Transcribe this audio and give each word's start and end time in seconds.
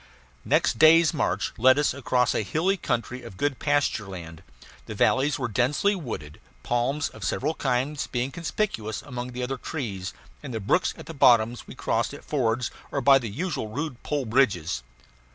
Next 0.43 0.79
day's 0.79 1.13
march 1.13 1.53
led 1.59 1.77
us 1.77 1.93
across 1.93 2.33
a 2.33 2.41
hilly 2.41 2.75
country 2.75 3.21
of 3.21 3.37
good 3.37 3.59
pastureland. 3.59 4.41
The 4.87 4.95
valleys 4.95 5.37
were 5.37 5.47
densely 5.47 5.93
wooded, 5.95 6.41
palms 6.63 7.09
of 7.09 7.23
several 7.23 7.53
kinds 7.53 8.07
being 8.07 8.31
conspicuous 8.31 9.03
among 9.03 9.33
the 9.33 9.43
other 9.43 9.57
trees; 9.57 10.11
and 10.41 10.55
the 10.55 10.59
brooks 10.59 10.95
at 10.97 11.05
the 11.05 11.13
bottoms 11.13 11.67
we 11.67 11.75
crossed 11.75 12.15
at 12.15 12.25
fords 12.25 12.71
or 12.91 12.99
by 13.01 13.19
the 13.19 13.29
usual 13.29 13.67
rude 13.67 14.01
pole 14.01 14.25
bridges. 14.25 14.81